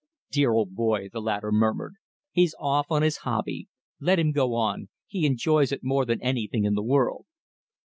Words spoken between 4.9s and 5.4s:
He